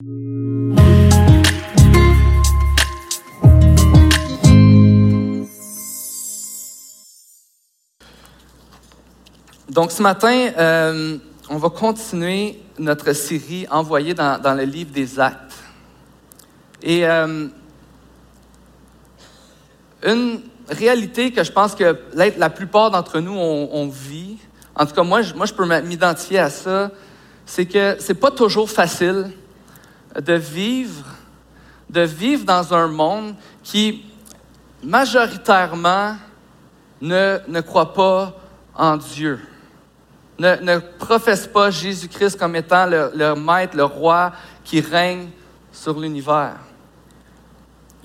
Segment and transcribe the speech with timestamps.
[0.00, 0.06] Donc
[9.90, 11.18] ce matin, euh,
[11.50, 15.56] on va continuer notre série envoyée dans, le livre des Actes.
[16.80, 17.48] Et euh,
[20.04, 24.38] une réalité que je pense que la plupart d'entre nous on, vit,
[24.76, 26.92] en tout cas moi, moi je peux m'identifier à ça,
[27.44, 29.32] c'est que c'est pas toujours facile
[30.14, 31.04] de vivre,
[31.90, 34.04] de vivre dans un monde qui
[34.82, 36.16] majoritairement
[37.00, 38.34] ne, ne croit pas
[38.74, 39.40] en Dieu
[40.38, 44.32] ne, ne professe pas Jésus-Christ comme étant le, maître, le roi
[44.64, 45.28] qui règne
[45.72, 46.56] sur l'univers.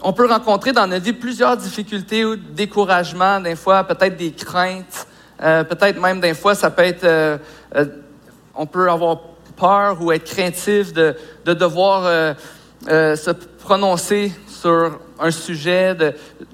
[0.01, 5.07] On peut rencontrer dans notre vie plusieurs difficultés ou découragements, des fois peut-être des craintes,
[5.41, 7.37] euh, peut-être même des fois ça peut être, euh,
[7.75, 7.85] euh,
[8.53, 9.19] on peut avoir
[9.55, 12.35] peur ou être craintif de, de devoir
[12.85, 15.95] se prononcer sur un sujet.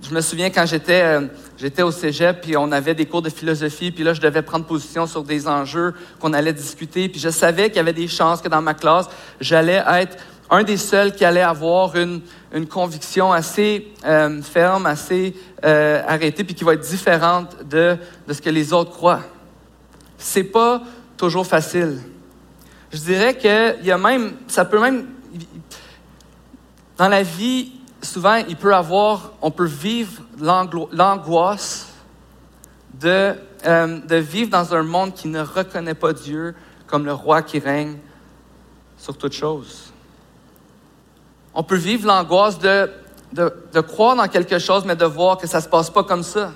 [0.08, 1.20] Je me souviens quand j'étais
[1.60, 4.66] j'étais au cégep, puis on avait des cours de philosophie, puis là, je devais prendre
[4.66, 8.42] position sur des enjeux qu'on allait discuter, puis je savais qu'il y avait des chances
[8.42, 9.08] que dans ma classe,
[9.42, 10.18] j'allais être
[10.50, 12.22] un des seuls qui allait avoir une,
[12.54, 18.34] une conviction assez euh, ferme, assez euh, arrêtée, puis qui va être différente de, de
[18.34, 19.22] ce que les autres croient.
[20.18, 20.82] C'est pas
[21.18, 22.00] toujours facile.
[22.92, 25.08] Je dirais que y a même, ça peut même,
[26.98, 31.88] dans la vie, souvent, il peut avoir, on peut vivre l'angoisse
[33.00, 36.56] de, euh, de vivre dans un monde qui ne reconnaît pas Dieu
[36.88, 37.98] comme le roi qui règne
[38.98, 39.94] sur toute chose.
[41.54, 42.90] On peut vivre l'angoisse de,
[43.34, 46.24] de, croire dans quelque chose, mais de voir que ça ne se passe pas comme
[46.24, 46.54] ça.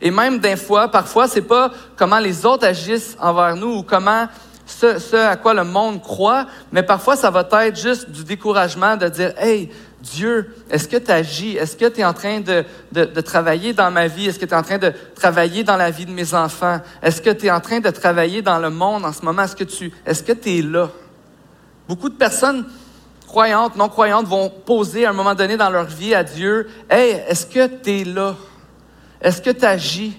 [0.00, 4.28] Et même des fois, parfois, c'est pas comment les autres agissent envers nous ou comment
[4.70, 9.08] ce, à quoi le monde croit, mais parfois ça va être juste du découragement de
[9.08, 11.56] dire, hey, Dieu, est-ce que tu agis?
[11.56, 14.28] Est-ce que tu es en train de, de, travailler dans ma vie?
[14.28, 16.80] Est-ce que tu es en train de travailler dans la vie de mes enfants?
[17.02, 19.42] Est-ce que tu es en train de travailler dans le monde en ce moment?
[19.42, 20.88] Est-ce que tu est-ce que es là?
[21.86, 22.64] Beaucoup de personnes
[23.26, 27.22] croyantes, non croyantes, vont poser à un moment donné dans leur vie à Dieu, Hey,
[27.28, 28.36] est-ce que tu es là?
[29.20, 30.18] Est-ce que tu agis?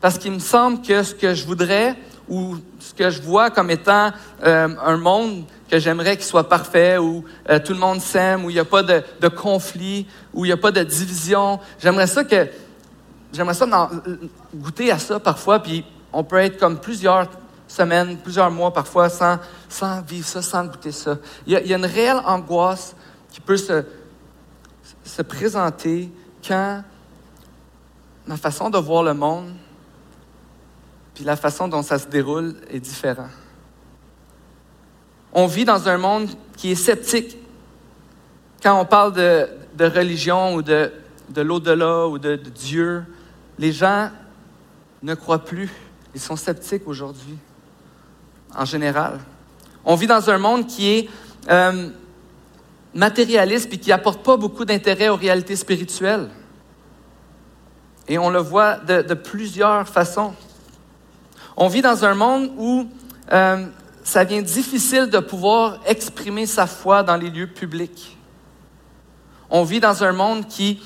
[0.00, 1.94] Parce qu'il me semble que ce que je voudrais
[2.30, 4.12] ou ce que je vois comme étant
[4.44, 8.50] euh, un monde que j'aimerais qu'il soit parfait, où euh, tout le monde s'aime, où
[8.50, 11.60] il n'y a pas de, de, conflit, où il n'y a pas de division.
[11.80, 12.48] J'aimerais ça que
[13.32, 13.90] j'aimerais ça
[14.54, 17.28] goûter à ça parfois, puis on peut être comme plusieurs
[17.68, 19.38] semaines, plusieurs mois parfois sans,
[20.06, 21.18] vivre ça, sans goûter ça.
[21.46, 22.94] Il y, a, y a une réelle angoisse
[23.32, 23.84] qui peut se,
[25.04, 26.10] se présenter
[26.46, 26.82] quand
[28.26, 29.52] ma façon de voir le monde,
[31.20, 33.28] puis la façon dont ça se déroule est différente.
[35.34, 37.36] On vit dans un monde qui est sceptique.
[38.62, 39.46] Quand on parle de,
[39.78, 40.90] religion ou de,
[41.28, 43.04] de l'au-delà ou de, Dieu,
[43.58, 44.08] les gens
[45.02, 45.70] ne croient plus.
[46.14, 47.36] Ils sont sceptiques aujourd'hui,
[48.56, 49.18] en général.
[49.84, 51.10] On vit dans un monde qui est
[51.50, 51.90] euh,
[52.94, 56.30] matérialiste et qui n'apporte pas beaucoup d'intérêt aux réalités spirituelles.
[58.08, 60.32] Et on le voit de, plusieurs façons.
[61.62, 62.88] On vit dans un monde où
[63.30, 63.66] euh,
[64.02, 68.16] ça devient difficile de pouvoir exprimer sa foi dans les lieux publics.
[69.50, 70.82] On vit dans un monde qui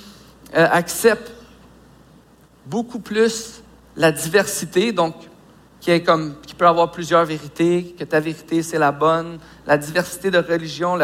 [0.52, 1.30] euh, accepte
[2.66, 3.62] beaucoup plus
[3.94, 5.14] la diversité, donc
[5.78, 9.78] qui, est comme, qui peut avoir plusieurs vérités, que ta vérité c'est la bonne, la
[9.78, 10.98] diversité de religion,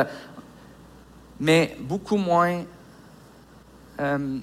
[1.39, 2.65] mais beaucoup moins
[4.01, 4.39] euh,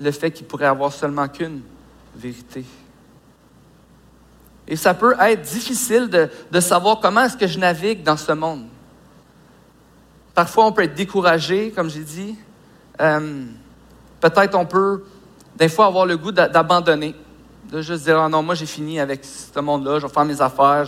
[0.00, 1.62] le fait qu'il pourrait avoir seulement qu'une
[2.14, 2.64] vérité.
[4.68, 8.64] Et ça peut être difficile de, savoir comment est-ce que je navigue dans ce monde.
[10.34, 12.36] Parfois, on peut être découragé, comme j'ai dit.
[13.00, 13.44] Euh,
[14.20, 15.04] peut-être on peut,
[15.56, 17.14] des fois, avoir le goût d'abandonner,
[17.70, 20.40] de juste dire ah non, moi j'ai fini avec ce monde-là, je vais faire mes
[20.40, 20.84] affaires,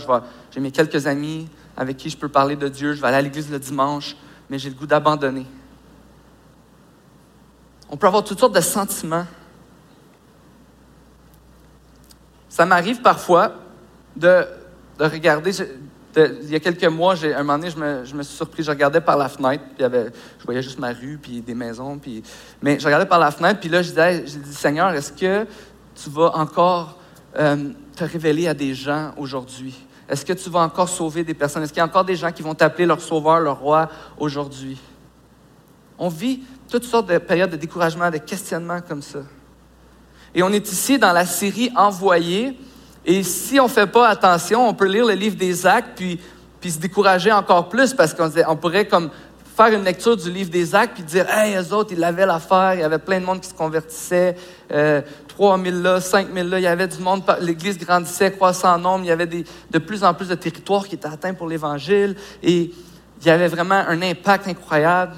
[0.51, 1.47] j'ai mes quelques amis
[1.77, 4.15] avec qui je peux parler de Dieu, je vais aller à l'église le dimanche,
[4.49, 5.45] mais j'ai le goût d'abandonner.
[7.89, 9.25] On peut avoir toutes sortes de sentiments.
[12.49, 13.53] Ça m'arrive parfois
[14.15, 14.45] de,
[14.99, 15.51] regarder.
[16.15, 18.63] il y a quelques mois, un moment donné, je me, suis surpris.
[18.63, 19.85] Je regardais par la fenêtre, puis
[20.39, 21.97] je voyais juste ma rue, puis des maisons.
[21.97, 22.23] Puis,
[22.61, 25.45] mais je regardais par la fenêtre, puis là, je disais, dis, Seigneur, est-ce que
[25.95, 26.97] tu vas encore
[27.37, 29.75] euh, te révéler à des gens aujourd'hui?
[30.09, 31.61] Est-ce que tu vas encore sauver des personnes?
[31.61, 34.79] Est-ce qu'il y a encore des gens qui vont t'appeler leur sauveur, leur roi aujourd'hui?
[35.99, 39.19] On vit toutes sortes de périodes de découragement, de questionnement comme ça.
[40.33, 42.57] Et on est ici dans la série Envoyé,
[43.05, 46.19] et si on ne fait pas attention, on peut lire le livre des actes, puis
[46.59, 49.09] puis se décourager encore plus parce qu'on pourrait comme
[49.55, 52.73] faire une lecture du livre des actes puis dire Hey, eux autres, ils avaient l'affaire,
[52.75, 54.35] il y avait plein de monde qui se convertissait,
[54.71, 59.05] euh, 3000 là, 5000 là, il y avait du monde, l'Église grandissait, croissait en nombre,
[59.05, 62.71] il y avait de plus en plus de territoires qui étaient atteints pour l'Évangile et
[63.21, 65.13] il y avait vraiment un impact incroyable.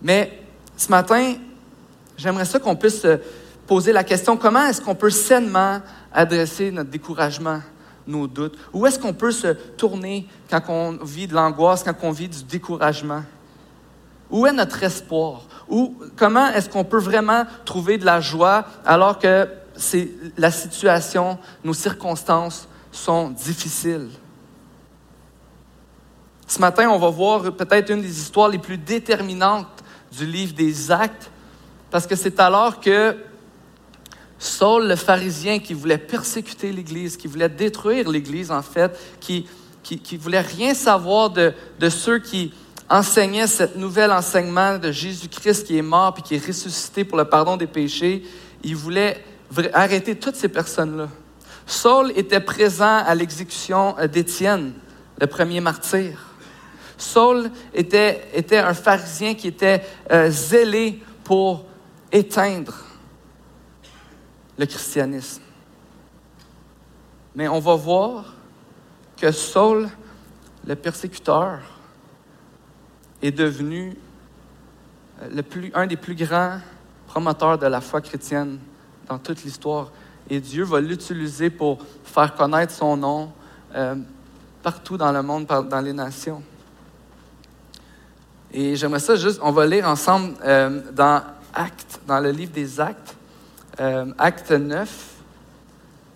[0.00, 0.40] Mais
[0.76, 1.34] ce matin,
[2.16, 3.18] j'aimerais ça qu'on puisse se
[3.66, 5.80] poser la question comment est-ce qu'on peut sainement
[6.12, 7.60] adresser notre découragement,
[8.06, 8.58] nos doutes?
[8.72, 12.42] Où est-ce qu'on peut se tourner quand on vit de l'angoisse, quand on vit du
[12.44, 13.22] découragement?
[14.30, 15.42] Où est notre espoir?
[15.68, 19.48] Ou comment est-ce qu'on peut vraiment trouver de la joie alors que
[20.36, 24.08] la situation, nos circonstances sont difficiles?
[26.46, 29.66] Ce matin, on va voir peut-être une des histoires les plus déterminantes
[30.10, 31.30] du livre des Actes,
[31.90, 33.16] parce que c'est alors que
[34.42, 38.90] Saul, le pharisien qui voulait persécuter l'Église, qui voulait détruire l'Église en fait,
[39.20, 39.46] qui,
[39.84, 42.52] qui, voulait rien savoir de, de ceux qui
[42.90, 47.24] enseignaient ce nouvel enseignement de Jésus-Christ qui est mort puis qui est ressuscité pour le
[47.24, 48.24] pardon des péchés,
[48.64, 49.24] il voulait
[49.74, 51.06] arrêter toutes ces personnes-là.
[51.64, 54.72] Saul était présent à l'exécution d'Étienne,
[55.20, 56.18] le premier martyr.
[56.98, 61.64] Saul était, était un pharisien qui était euh, zélé pour
[62.10, 62.91] éteindre
[64.58, 65.42] le christianisme.
[67.34, 68.34] Mais on va voir
[69.16, 69.88] que Saul,
[70.66, 71.60] le persécuteur,
[73.22, 73.96] est devenu
[75.22, 76.58] euh, le plus, un des plus grands
[77.06, 78.58] promoteurs de la foi chrétienne
[79.08, 79.90] dans toute l'histoire.
[80.28, 83.32] Et Dieu va l'utiliser pour faire connaître son nom
[83.74, 83.96] euh,
[84.62, 86.42] partout dans le monde, dans les nations.
[88.52, 91.22] Et j'aimerais ça juste, on va lire ensemble euh, dans
[91.54, 93.16] Actes, dans le livre des Actes,
[93.80, 94.88] euh, Acte 9.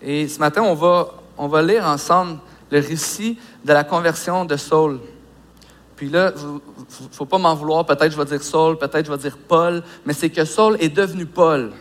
[0.01, 2.39] Et ce matin, on va, on va lire ensemble
[2.71, 4.99] le récit de la conversion de Saul.
[5.95, 9.17] Puis là, il faut pas m'en vouloir, peut-être je vais dire Saul, peut-être je vais
[9.17, 11.71] dire Paul, mais c'est que Saul est devenu Paul.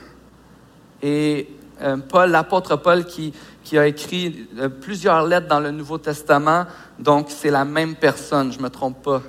[1.03, 1.51] Et
[1.83, 6.65] euh, Paul, l'apôtre Paul, qui, qui a écrit euh, plusieurs lettres dans le Nouveau Testament,
[6.99, 9.21] donc c'est la même personne, je ne me trompe pas.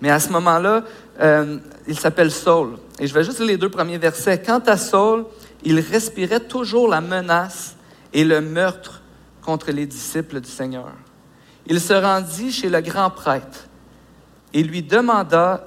[0.00, 0.84] Mais à ce moment-là,
[1.20, 1.58] euh,
[1.88, 2.76] il s'appelle Saul.
[3.00, 4.40] Et je vais juste lire les deux premiers versets.
[4.40, 5.24] Quant à Saul,
[5.64, 7.76] il respirait toujours la menace
[8.12, 9.02] et le meurtre
[9.42, 10.92] contre les disciples du Seigneur.
[11.66, 13.68] Il se rendit chez le grand prêtre
[14.52, 15.64] et lui demanda,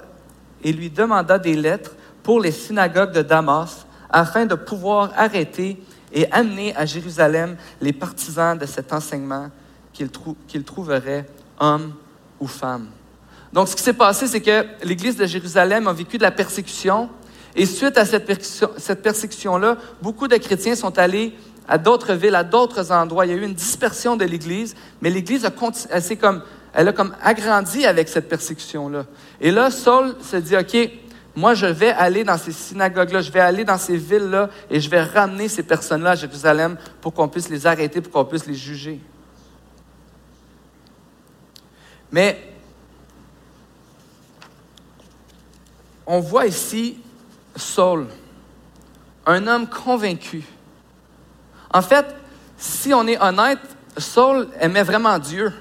[0.62, 5.82] et lui demanda des lettres pour les synagogues de Damas afin de pouvoir arrêter
[6.12, 9.50] et amener à Jérusalem les partisans de cet enseignement
[9.92, 11.26] qu'il trouverait
[11.58, 11.94] hommes
[12.38, 12.88] ou femmes.
[13.52, 17.08] Donc, ce qui s'est passé, c'est que l'Église de Jérusalem a vécu de la persécution
[17.56, 21.34] et suite à cette persécution-là, beaucoup de chrétiens sont allés
[21.66, 23.24] à d'autres villes, à d'autres endroits.
[23.24, 26.42] Il y a eu une dispersion de l'Église, mais l'Église a, comme,
[26.74, 29.06] elle a comme agrandi avec cette persécution-là.
[29.40, 30.76] Et là, Saul se dit, OK,
[31.34, 34.90] moi, je vais aller dans ces synagogues-là, je vais aller dans ces villes-là et je
[34.90, 38.54] vais ramener ces personnes-là à Jérusalem pour qu'on puisse les arrêter, pour qu'on puisse les
[38.54, 39.00] juger.
[42.12, 42.38] Mais
[46.06, 46.98] on voit ici
[47.56, 48.06] Saul,
[49.26, 50.44] un homme convaincu.
[51.72, 52.06] En fait,
[52.56, 53.58] si on est honnête,
[53.98, 55.52] Saul aimait vraiment Dieu.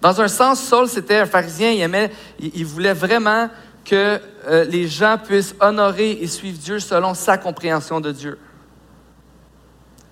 [0.00, 2.10] Dans un sens, Saul, c'était un pharisien, il, aimait,
[2.40, 3.48] il, voulait vraiment
[3.84, 8.38] que euh, les gens puissent honorer et suivre Dieu selon sa compréhension de Dieu,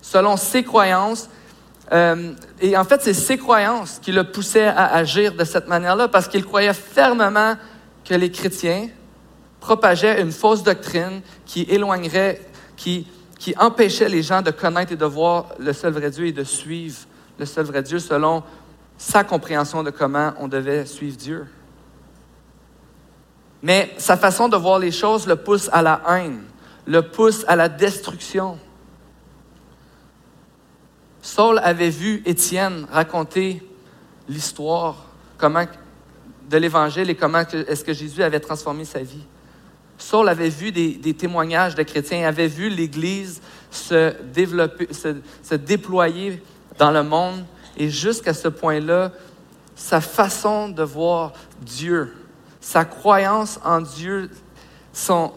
[0.00, 1.28] selon ses croyances.
[1.92, 6.06] Euh, et en fait, c'est ses croyances qui le poussaient à agir de cette manière-là,
[6.06, 7.56] parce qu'il croyait fermement
[8.04, 8.88] que les chrétiens,
[9.60, 12.40] propageait une fausse doctrine qui éloignerait,
[12.76, 13.06] qui,
[13.56, 16.98] empêchait les gens de connaître et de voir le seul vrai Dieu et de suivre
[17.38, 18.42] le seul vrai Dieu selon
[18.98, 21.46] sa compréhension de comment on devait suivre Dieu.
[23.62, 26.42] Mais sa façon de voir les choses le pousse à la haine,
[26.86, 28.58] le pousse à la destruction.
[31.22, 33.62] Saul avait vu Étienne raconter
[34.28, 34.96] l'histoire
[35.38, 35.64] comment,
[36.48, 39.24] de l'Évangile et comment est-ce que Jésus avait transformé sa vie.
[40.00, 43.40] Saul avait vu des, témoignages de chrétiens, avait vu l'Église
[43.70, 46.42] se développer, se, déployer
[46.78, 47.44] dans le monde.
[47.76, 49.12] Et jusqu'à ce point-là,
[49.76, 52.12] sa façon de voir Dieu,
[52.60, 54.30] sa croyance en Dieu,
[54.92, 55.32] son,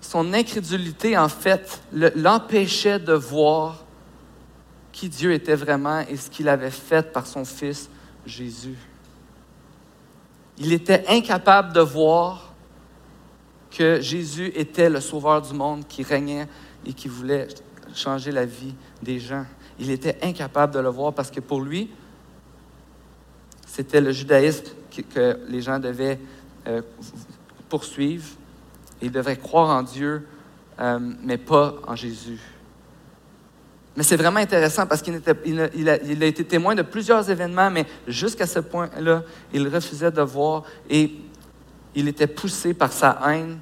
[0.00, 3.84] son incrédulité, en fait, l'empêchait de voir
[4.90, 7.90] qui Dieu était vraiment et ce qu'il avait fait par son Fils
[8.24, 8.78] Jésus.
[10.58, 12.45] Il était incapable de voir
[13.70, 16.46] que Jésus était le sauveur du monde qui régnait
[16.84, 17.48] et qui voulait
[17.94, 19.44] changer la vie des gens.
[19.78, 21.90] Il était incapable de le voir parce que pour lui,
[23.66, 24.64] c'était le judaïsme
[25.14, 26.18] que, les gens devaient
[26.66, 26.80] euh,
[27.68, 28.24] poursuivre.
[29.02, 30.26] Ils devaient croire en Dieu,
[30.80, 32.40] euh, mais pas en Jésus.
[33.96, 37.86] Mais c'est vraiment intéressant parce qu'il il a, a, été témoin de plusieurs événements, mais
[38.06, 39.22] jusqu'à ce point-là,
[39.54, 41.14] il refusait de voir et
[41.96, 43.58] il était poussé par sa haine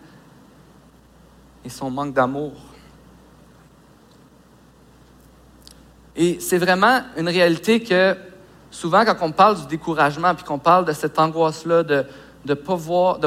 [1.64, 2.52] et son manque d'amour.
[6.16, 8.16] Et c'est vraiment une réalité que
[8.70, 12.04] souvent quand on parle du découragement, puis qu'on parle de cette angoisse-là de
[12.44, 12.76] ne pas,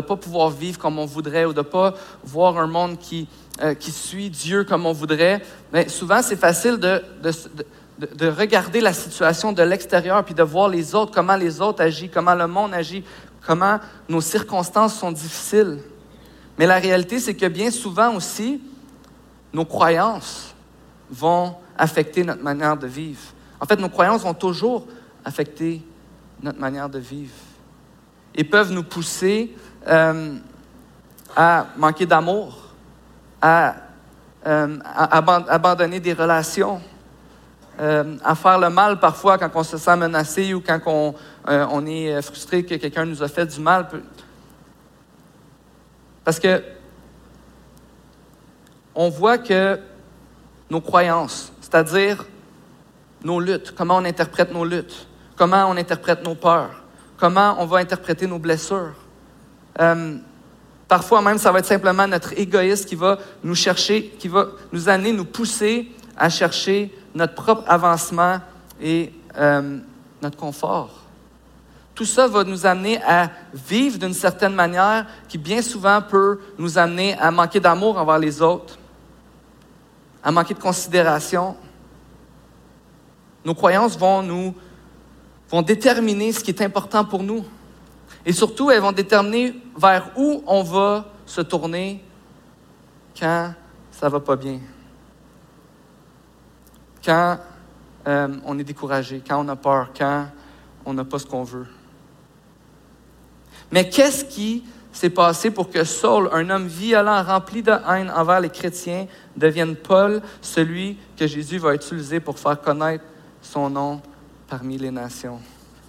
[0.02, 3.28] pas pouvoir vivre comme on voudrait ou de ne pas voir un monde qui,
[3.64, 5.42] euh, qui suit Dieu comme on voudrait,
[5.88, 7.32] souvent c'est facile de, de,
[8.00, 11.82] de, de, regarder la situation de l'extérieur, puis de voir les autres, comment les autres
[11.82, 13.04] agissent, comment le monde agit,
[13.48, 15.80] comment nos circonstances sont difficiles.
[16.60, 18.62] Mais la réalité, c'est que bien souvent aussi,
[19.54, 20.54] nos croyances
[21.10, 23.22] vont affecter notre manière de vivre.
[23.62, 24.86] En fait, nos croyances vont toujours
[25.24, 25.82] affecter
[26.44, 27.34] notre manière de vivre
[28.36, 29.56] et peuvent nous pousser
[29.88, 30.36] euh,
[31.36, 32.58] à manquer d'amour,
[33.42, 33.76] à,
[34.46, 36.82] euh, abandonner des relations,
[37.80, 41.14] euh, à faire le mal parfois quand on se sent menacé ou quand on,
[41.46, 43.88] on est frustré que quelqu'un nous a fait du mal.
[46.24, 46.62] Parce que
[48.96, 49.80] on voit que
[50.70, 52.26] nos croyances, c'est-à-dire
[53.24, 56.84] nos luttes, comment on interprète nos luttes, comment on interprète nos peurs,
[57.18, 58.96] comment on va interpréter nos blessures.
[59.80, 60.18] Euh,
[60.88, 64.90] parfois même, ça va être simplement notre égoïsme qui va nous chercher, qui va nous
[64.90, 68.40] amener, nous pousser à chercher notre propre avancement
[68.80, 69.80] et euh,
[70.22, 70.92] notre confort.
[71.96, 76.78] Tout ça va nous amener à vivre d'une certaine manière qui bien souvent peut nous
[76.78, 78.78] amener à manquer d'amour envers les autres,
[80.24, 81.56] à manquer de considération.
[83.44, 84.54] Nos croyances vont nous
[85.50, 87.44] vont déterminer ce qui est important pour nous.
[88.26, 92.04] Et surtout, elles vont déterminer vers où on va se tourner
[93.18, 93.54] quand
[93.90, 94.60] ça va pas bien.
[97.08, 97.40] Quand
[98.06, 100.28] euh, on est découragé, quand on a peur, quand
[100.86, 101.68] on n'a pas ce qu'on veut.
[103.72, 108.42] Mais qu'est-ce qui s'est passé pour que Saul, un homme violent, rempli de haine envers
[108.42, 113.06] les chrétiens, devienne Paul, celui que Jésus va utiliser pour faire connaître
[113.42, 114.02] son nom
[114.50, 115.40] parmi les nations?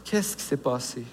[0.04, 1.04] Qu'est-ce qui s'est passé?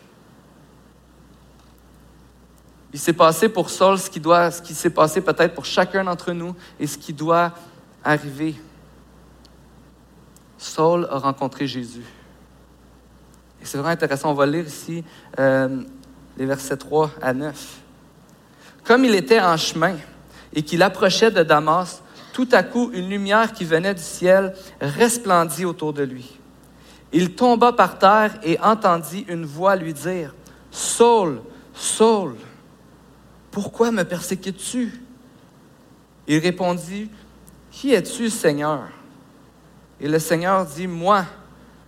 [2.94, 6.32] Il s'est passé pour Saul ce qui, ce qui s'est passé peut-être pour chacun d'entre
[6.32, 7.54] nous et ce qui doit
[8.04, 8.54] arriver.
[10.66, 12.04] Saul a rencontré Jésus.
[13.62, 14.32] Et c'est vraiment intéressant.
[14.32, 15.04] On va lire ici
[15.40, 15.84] euh,
[16.38, 17.78] les versets 3 à 9.
[18.84, 19.96] Comme il était en chemin
[20.54, 22.02] et qu'il approchait de Damas,
[22.34, 26.40] tout à coup, une lumière qui venait du ciel resplendit autour de lui.
[27.14, 30.34] Il tomba par terre et entendit une voix lui dire,
[30.72, 31.42] Saul,
[31.76, 32.36] Saul,
[33.52, 35.00] pourquoi me persécutes-tu
[36.28, 37.10] Il répondit,
[37.72, 38.95] Qui es-tu, Seigneur
[40.00, 41.26] Et le Seigneur dit, Moi,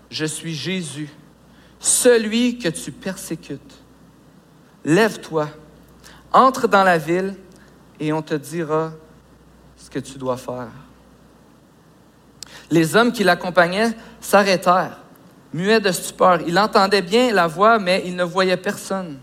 [0.10, 1.10] je suis Jésus,
[1.80, 3.76] celui que tu persécutes.
[4.86, 5.50] Lève-toi,
[6.32, 7.36] entre dans la ville
[8.00, 8.92] et on te dira
[9.76, 10.70] ce que tu dois faire.
[12.70, 15.00] Les hommes qui l'accompagnaient s'arrêtèrent,
[15.54, 16.42] muets de stupeur.
[16.46, 19.20] Ils entendaient bien la voix, mais ils ne voyaient personne.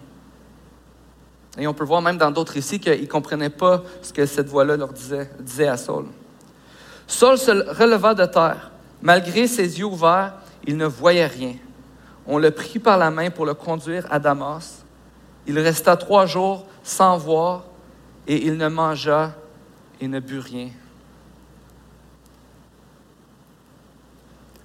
[1.59, 4.49] Et on peut voir même dans d'autres récits qu'ils ne comprenaient pas ce que cette
[4.49, 6.07] voix-là leur disait, disait à Saul.
[7.07, 8.71] Saul se releva de terre.
[9.05, 10.33] Malgré ses yeux ouverts,
[10.67, 11.53] il ne voyait rien.
[12.27, 14.83] On le prit par la main pour le conduire à Damas.
[15.47, 17.65] Il resta trois jours sans voir
[18.27, 19.33] et il ne mangea
[20.01, 20.71] et ne but rien.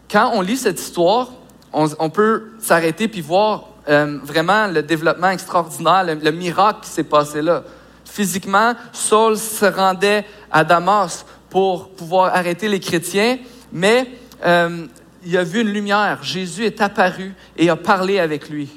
[0.10, 1.34] Quand on lit cette histoire,
[1.74, 7.42] on, peut s'arrêter puis voir euh, vraiment le développement extraordinaire, le, miracle qui s'est passé
[7.42, 7.64] là.
[8.06, 13.38] Physiquement, Saul se rendait à Damas pour pouvoir arrêter les chrétiens,
[13.72, 14.08] mais
[14.46, 14.86] euh,
[15.24, 16.24] il a vu une lumière.
[16.24, 18.70] Jésus est apparu et a parlé avec lui.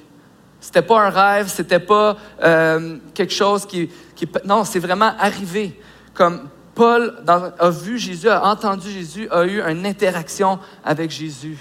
[0.60, 3.90] C'était pas un rêve, c'était pas euh, quelque chose qui,
[4.44, 5.80] non, c'est vraiment arrivé.
[6.14, 11.58] Comme Paul a vu Jésus, a entendu Jésus, a eu une interaction avec Jésus.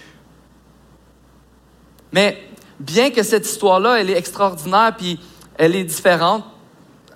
[2.11, 2.37] Mais
[2.79, 5.19] bien que cette histoire-là, elle est extraordinaire, puis
[5.57, 6.43] elle est différente,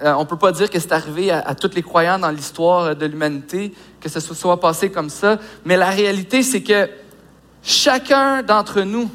[0.01, 2.31] euh, on ne peut pas dire que c'est arrivé à, à, tous les croyants dans
[2.31, 6.89] l'histoire de l'humanité, que ce soit passé comme ça, mais la réalité, c'est que
[7.63, 9.09] chacun d'entre nous,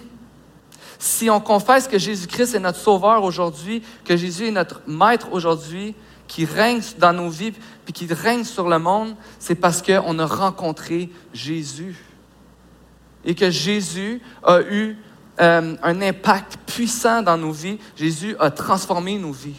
[0.98, 5.94] si on confesse que Jésus-Christ est notre sauveur aujourd'hui, que Jésus est notre maître aujourd'hui,
[6.28, 7.52] qui règne dans nos vies,
[7.84, 11.96] puis qui règne sur le monde, c'est parce qu'on a rencontré Jésus.
[13.24, 14.96] Et que Jésus a eu
[15.40, 17.78] euh, un impact puissant dans nos vies.
[17.96, 19.56] Jésus a transformé nos vies.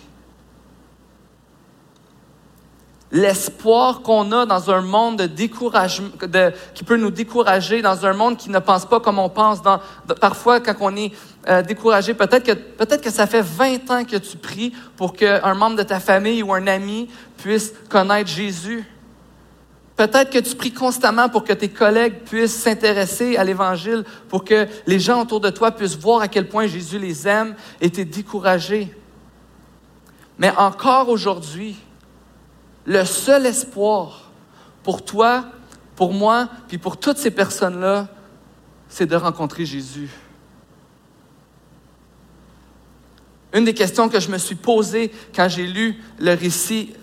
[3.12, 8.14] L'espoir qu'on a dans un monde de découragement, de, qui peut nous décourager, dans un
[8.14, 9.60] monde qui ne pense pas comme on pense.
[10.22, 11.12] Parfois, quand on est
[11.50, 15.54] euh, découragé, peut-être que, peut-être que ça fait 20 ans que tu pries pour qu'un
[15.56, 18.86] membre de ta famille ou un ami puisse connaître Jésus.
[19.98, 24.68] Peut-être que tu pries constamment pour que tes collègues puissent s'intéresser à l'Évangile, pour que
[24.88, 28.06] les gens autour de toi puissent voir à quel point Jésus les aime et t'es
[28.06, 28.96] découragé.
[30.40, 31.76] Mais encore aujourd'hui,
[32.86, 34.32] le seul espoir
[34.84, 35.46] pour toi,
[35.96, 38.08] pour moi, puis pour toutes ces personnes-là,
[38.90, 40.10] c'est de rencontrer Jésus.
[43.54, 46.94] Une des questions que je me suis posée quand j'ai lu le récit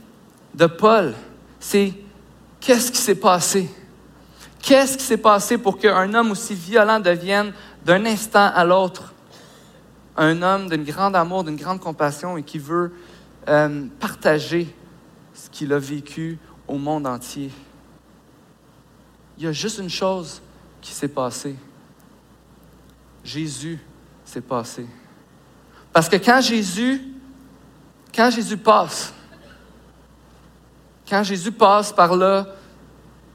[0.55, 1.15] de Paul,
[1.61, 1.93] c'est
[2.61, 3.71] Qu'est-ce qui s'est passé?
[4.61, 7.53] Qu'est-ce qui s'est passé pour qu'un homme aussi violent devienne
[7.85, 9.15] d'un instant à l'autre
[10.17, 12.93] un homme d'une grande amour, d'une grande compassion et qui veut
[13.49, 14.75] euh, partager
[15.39, 17.51] ce qu'il a vécu au monde entier?
[19.37, 20.43] Il y a juste une chose
[20.81, 21.55] qui s'est passée.
[23.23, 23.79] Jésus
[24.25, 24.85] s'est passé.
[25.93, 27.01] Parce que quand Jésus,
[28.15, 29.13] quand Jésus passe,
[31.09, 32.47] quand Jésus passe par là,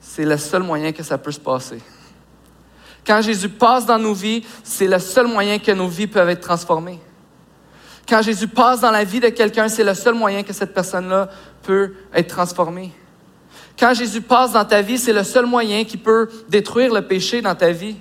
[0.02, 1.82] c'est le seul moyen que ça peut se passer.
[3.06, 6.42] Quand Jésus passe dans nos vies, c'est le seul moyen que nos vies peuvent être
[6.42, 7.00] transformées.
[8.08, 11.30] Quand Jésus passe dans la vie de quelqu'un, c'est le seul moyen que cette personne-là
[11.62, 12.92] peut être transformée.
[13.80, 17.42] Quand Jésus passe dans ta vie, c'est le seul moyen qui peut détruire le péché
[17.42, 17.96] dans ta vie,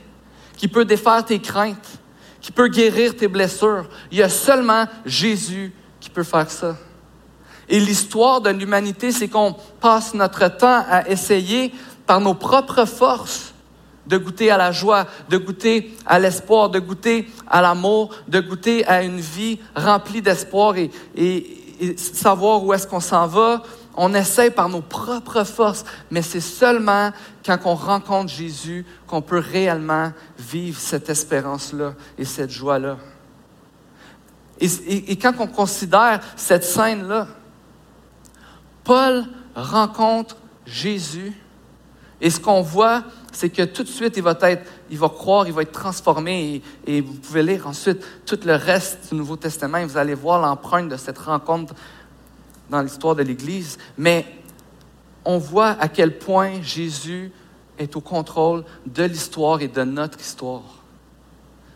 [0.57, 1.99] qui peut défaire tes craintes,
[2.41, 3.89] qui peut guérir tes blessures.
[4.11, 6.77] Il y a seulement Jésus qui peut faire ça.
[7.69, 11.73] Et l'histoire de l'humanité, c'est qu'on passe notre temps à essayer,
[12.07, 13.52] par nos propres forces,
[14.13, 18.87] de goûter à la joie, de goûter à l'espoir, de goûter à l'amour, de goûter
[18.87, 20.91] à une vie remplie d'espoir et,
[21.97, 23.63] savoir où est-ce qu'on s'en va.
[23.97, 27.11] On essaie par nos propres forces, mais c'est seulement
[27.45, 32.99] quand on rencontre Jésus qu'on peut réellement vivre cette espérance-là et cette joie-là.
[34.61, 37.29] et quand on considère cette scène-là,
[38.85, 41.33] Paul rencontre Jésus
[42.25, 45.49] et ce qu'on voit, c'est que tout de suite, il va être, il va croire,
[45.49, 46.63] il va être transformé.
[46.87, 50.41] Et, vous pouvez lire ensuite tout le reste du Nouveau Testament et vous allez voir
[50.41, 51.75] l'empreinte de cette rencontre
[52.71, 53.77] dans l'histoire de l'Église.
[53.99, 54.25] Mais
[55.25, 57.33] on voit à quel point Jésus
[57.77, 60.63] est au contrôle de l'histoire et de notre histoire.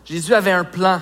[0.05, 1.01] Jésus avait un plan.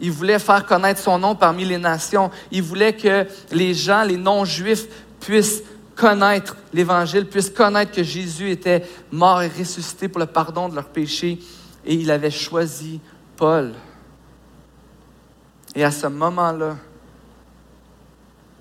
[0.00, 2.32] Il voulait faire connaître son nom parmi les nations.
[2.50, 4.88] Il voulait que les gens, les non-juifs,
[5.20, 5.62] puissent
[5.94, 10.88] connaître l'Évangile, puissent connaître que Jésus était mort et ressuscité pour le pardon de leurs
[10.88, 11.38] péchés.
[11.84, 13.00] Et il avait choisi
[13.36, 13.72] Paul.
[15.74, 16.76] Et à ce moment-là,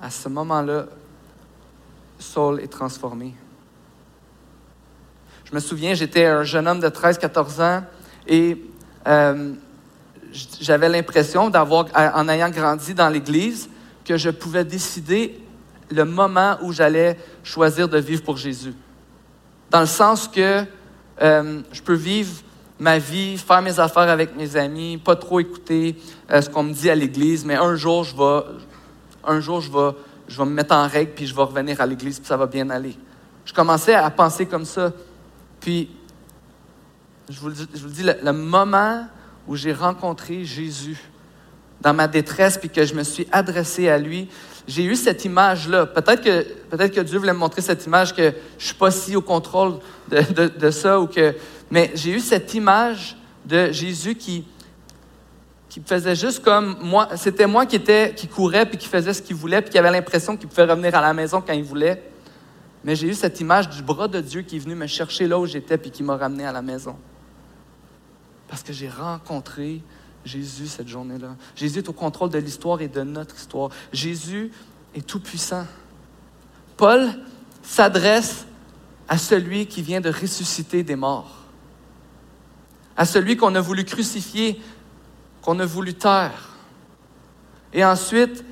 [0.01, 0.85] à ce moment-là,
[2.17, 3.35] Saul est transformé.
[5.45, 7.83] Je me souviens, j'étais un jeune homme de 13-14 ans
[8.25, 8.57] et
[9.07, 9.53] euh,
[10.61, 13.69] j'avais l'impression d'avoir, en ayant grandi dans l'Église,
[14.05, 15.40] que je pouvais décider
[15.91, 18.73] le moment où j'allais choisir de vivre pour Jésus.
[19.69, 20.63] Dans le sens que
[21.21, 22.41] euh, je peux vivre
[22.79, 25.95] ma vie, faire mes affaires avec mes amis, pas trop écouter
[26.31, 28.43] euh, ce qu'on me dit à l'église, mais un jour, je vais,
[29.23, 29.95] un jour, je vais,
[30.27, 32.47] je vais me mettre en règle, puis je vais revenir à l'église, puis ça va
[32.47, 32.97] bien aller.
[33.45, 34.91] Je commençais à penser comme ça.
[35.59, 35.89] Puis,
[37.29, 39.05] je vous le dis, dis le moment
[39.47, 40.97] où j'ai rencontré Jésus
[41.81, 44.27] dans ma détresse, puis que je me suis adressé à lui,
[44.67, 45.85] j'ai eu cette image-là.
[45.85, 49.15] Peut-être que, peut-être que Dieu voulait me montrer cette image que je suis pas si
[49.15, 51.35] au contrôle de, de, ça, ou que,
[51.69, 54.45] mais j'ai eu cette image de Jésus qui,
[55.69, 57.09] qui faisait juste comme moi.
[57.15, 59.91] C'était moi qui, était, qui courait, puis qui faisait ce qu'il voulait, puis qui avait
[59.91, 62.03] l'impression qu'il pouvait revenir à la maison quand il voulait.
[62.83, 65.39] Mais j'ai eu cette image du bras de Dieu qui est venu me chercher là
[65.39, 66.95] où j'étais, puis qui m'a ramené à la maison.
[68.47, 69.81] Parce que j'ai rencontré
[70.25, 71.35] Jésus cette journée-là.
[71.55, 73.69] Jésus est au contrôle de l'histoire et de notre histoire.
[73.91, 74.51] Jésus
[74.93, 75.65] est tout-puissant.
[76.77, 77.09] Paul
[77.63, 78.45] s'adresse
[79.07, 81.37] à celui qui vient de ressusciter des morts,
[82.95, 84.61] à celui qu'on a voulu crucifier,
[85.41, 86.49] qu'on a voulu taire.
[87.73, 88.43] Et ensuite,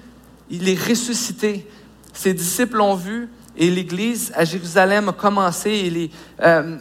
[0.50, 1.68] il est ressuscité.
[2.14, 6.12] Ses disciples l'ont vu et l'Église à Jérusalem a commencé.
[6.42, 6.78] Euh,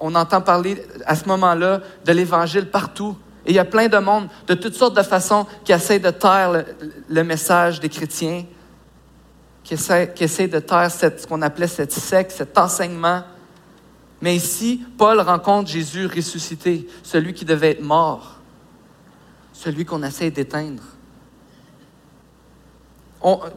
[0.00, 3.16] on entend parler à ce moment-là de l'Évangile partout.
[3.46, 6.10] Et il y a plein de monde, de toutes sortes de façons, qui essaient de
[6.10, 6.64] taire
[7.08, 8.44] le, message des chrétiens,
[9.62, 13.22] qui essaient, de taire ce qu'on appelait cette secte, cet enseignement.
[14.20, 18.32] Mais ici, Paul rencontre Jésus ressuscité, celui qui devait être mort.
[19.52, 20.82] celui qu'on essaie d'éteindre.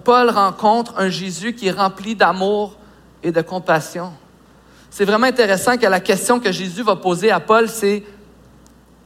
[0.05, 2.77] Paul rencontre un Jésus qui est rempli d'amour
[3.21, 4.13] et de compassion.
[4.89, 8.03] C'est vraiment intéressant que la question que Jésus va poser à Paul, c'est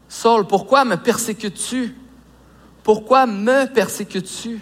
[0.08, 1.96] Saul, pourquoi me persécutes-tu?
[2.84, 4.62] Pourquoi me persécutes-tu?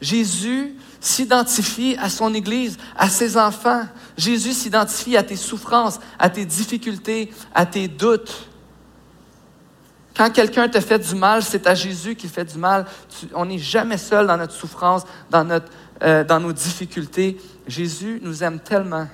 [0.00, 3.82] Jésus s'identifie à son Église, à ses enfants.
[4.16, 8.48] Jésus s'identifie à tes souffrances, à tes difficultés, à tes doutes.
[10.16, 12.86] Quand quelqu'un te fait du mal, c'est à Jésus qui fait du mal.
[13.34, 15.70] on n'est jamais seul dans notre souffrance, dans, notre,
[16.02, 17.40] euh, dans nos difficultés.
[17.66, 19.06] Jésus nous aime tellement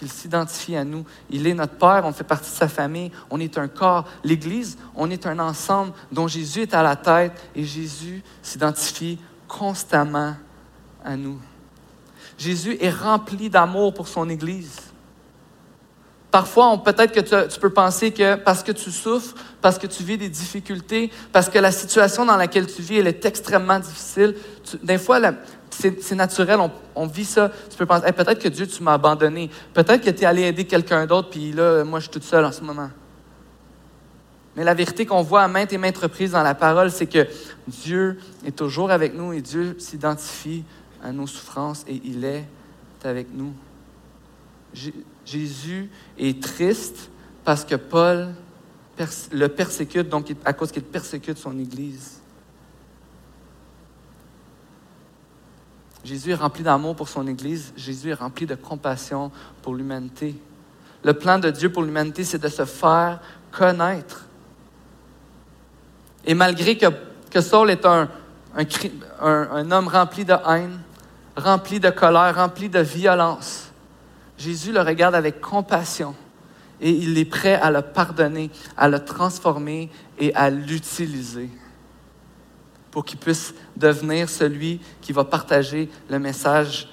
[0.00, 1.04] qu'il s'identifie à nous.
[1.28, 4.08] Il est notre Père, on fait partie de sa famille, on est un corps.
[4.24, 10.34] L'Église, on est un ensemble dont Jésus est à la tête et Jésus s'identifie constamment
[11.04, 11.38] à nous.
[12.38, 14.89] Jésus est rempli d'amour pour son Église.
[16.30, 20.16] Parfois, peut-être que tu, peux penser que parce que tu souffres, parce que tu vis
[20.16, 24.36] des difficultés, parce que la situation dans laquelle tu vis, elle est extrêmement difficile.
[24.82, 25.20] des fois,
[25.70, 26.60] c'est naturel,
[26.94, 27.50] on, vit ça.
[27.70, 29.50] Tu peux penser, peut-être que Dieu, tu m'as abandonné.
[29.74, 32.44] Peut-être que tu es allé aider quelqu'un d'autre, puis là, moi, je suis toute seule
[32.44, 32.90] en ce moment.
[34.56, 37.26] Mais la vérité qu'on voit à maintes et maintes reprises dans la parole, c'est que
[37.66, 40.64] Dieu est toujours avec nous et Dieu s'identifie
[41.02, 42.44] à nos souffrances et il est
[43.04, 43.52] avec nous.
[45.30, 47.10] Jésus est triste
[47.44, 48.34] parce que Paul
[49.32, 52.20] le persécute, donc à cause qu'il persécute son Église.
[56.04, 57.72] Jésus est rempli d'amour pour son Église.
[57.76, 59.30] Jésus est rempli de compassion
[59.62, 60.34] pour l'humanité.
[61.04, 63.20] Le plan de Dieu pour l'humanité, c'est de se faire
[63.52, 64.26] connaître.
[66.26, 68.08] Et malgré que, Saul est un
[69.70, 70.80] homme rempli de haine,
[71.36, 73.69] rempli de colère, rempli de violence,
[74.40, 76.14] Jésus le regarde avec compassion
[76.80, 81.50] et il est prêt à le pardonner, à le transformer et à l'utiliser
[82.90, 86.88] pour qu'il puisse devenir celui qui va partager le message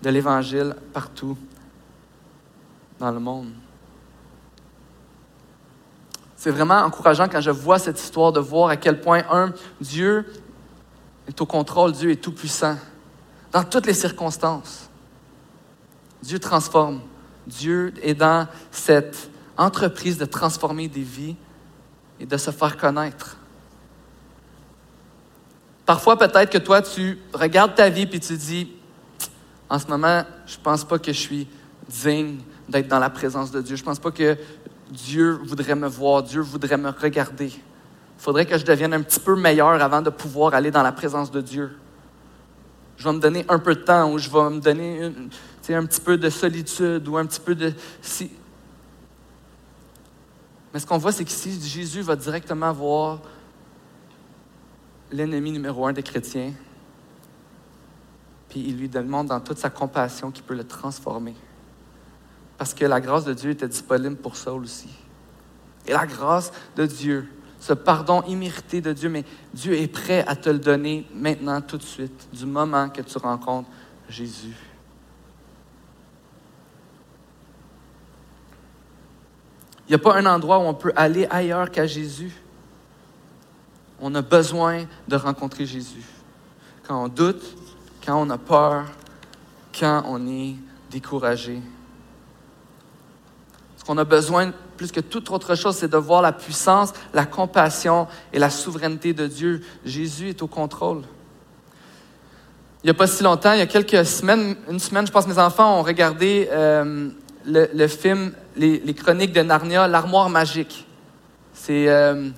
[0.00, 1.36] de l'Évangile partout
[2.98, 3.50] dans le monde.
[6.36, 10.24] C'est vraiment encourageant quand je vois cette histoire de voir à quel point, un, Dieu
[11.26, 12.76] est au contrôle, Dieu est tout puissant,
[13.52, 14.87] dans toutes les circonstances.
[16.22, 17.00] Dieu transforme.
[17.46, 21.36] Dieu est dans cette entreprise de transformer des vies
[22.20, 23.36] et de se faire connaître.
[25.86, 28.72] Parfois, peut-être que toi, tu regardes ta vie et tu dis,
[29.70, 31.48] en ce moment, je ne pense pas que je suis
[31.88, 33.76] digne d'être dans la présence de Dieu.
[33.76, 34.36] Je ne pense pas que
[34.90, 37.46] Dieu voudrait me voir, Dieu voudrait me regarder.
[37.46, 40.92] Il faudrait que je devienne un petit peu meilleur avant de pouvoir aller dans la
[40.92, 41.70] présence de Dieu.
[42.96, 45.30] Je vais me donner un peu de temps ou je vais me donner une,
[45.74, 47.72] un petit peu de solitude ou un petit peu de...
[48.02, 48.30] Si...
[50.72, 53.20] Mais ce qu'on voit, c'est qu'ici, Jésus va directement voir
[55.10, 56.52] l'ennemi numéro un des chrétiens,
[58.48, 61.34] puis il lui demande dans toute sa compassion qu'il peut le transformer.
[62.56, 64.90] Parce que la grâce de Dieu était disponible pour Saul aussi.
[65.86, 67.28] Et la grâce de Dieu,
[67.60, 71.78] ce pardon immérité de Dieu, mais Dieu est prêt à te le donner maintenant, tout
[71.78, 73.68] de suite, du moment que tu rencontres
[74.08, 74.56] Jésus.
[79.88, 82.30] Il n'y a pas un endroit où on peut aller ailleurs qu'à Jésus.
[84.00, 86.04] On a besoin de rencontrer Jésus.
[86.86, 87.42] Quand on doute,
[88.04, 88.84] quand on a peur,
[89.78, 90.56] quand on est
[90.90, 91.60] découragé.
[93.78, 97.24] Ce qu'on a besoin plus que toute autre chose, c'est de voir la puissance, la
[97.24, 99.62] compassion et la souveraineté de Dieu.
[99.86, 101.02] Jésus est au contrôle.
[102.82, 105.26] Il n'y a pas si longtemps, il y a quelques semaines, une semaine, je pense
[105.26, 107.10] mes enfants ont regardé euh,
[107.48, 110.86] le, film les, Chroniques de Narnia, L'armoire magique.
[111.52, 112.28] C'est euh,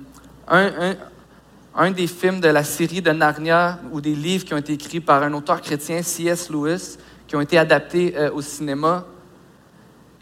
[0.49, 5.01] un, des films de la série de Narnia ou des livres qui ont été écrits
[5.01, 6.51] par un auteur chrétien, C.S.
[6.51, 6.97] Lewis,
[7.27, 9.05] qui ont été adaptés euh, au cinéma.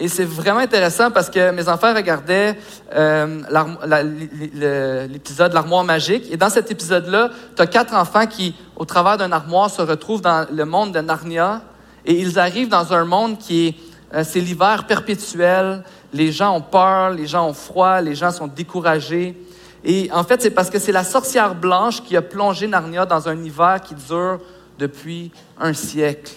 [0.00, 2.56] Et c'est vraiment intéressant parce que mes enfants regardaient
[2.94, 6.30] euh, l'épisode L'armoire magique.
[6.30, 10.22] Et dans cet épisode-là, tu as quatre enfants qui, au travers d'un armoire, se retrouvent
[10.22, 11.62] dans le monde de Narnia.
[12.04, 13.74] Et ils arrivent dans un monde qui est
[14.14, 15.84] euh, c'est l'hiver perpétuel.
[16.12, 19.36] Les gens ont peur, les gens ont froid, les gens sont découragés.
[19.84, 23.28] Et en fait, c'est parce que c'est la sorcière blanche qui a plongé Narnia dans
[23.28, 24.40] un hiver qui dure
[24.78, 26.32] depuis un siècle.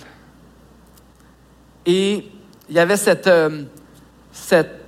[1.86, 2.28] Et
[2.70, 3.64] il y avait cette, euh,
[4.32, 4.82] cette,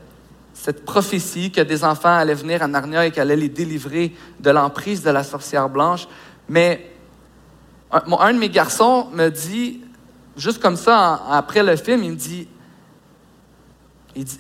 [0.54, 4.50] cette prophétie que des enfants allaient venir à Narnia et qu'elle allait les délivrer de
[4.52, 6.08] l'emprise de la sorcière blanche.
[6.48, 6.92] Mais
[7.92, 9.82] un, un, de mes garçons me dit,
[10.38, 12.48] juste comme ça, après le film, il me dit